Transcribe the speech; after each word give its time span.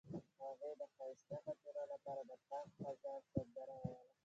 هغې 0.47 0.71
د 0.79 0.81
ښایسته 0.95 1.35
خاطرو 1.43 1.83
لپاره 1.91 2.21
د 2.29 2.31
پاک 2.49 2.67
خزان 2.81 3.21
سندره 3.33 3.75
ویله. 3.81 4.13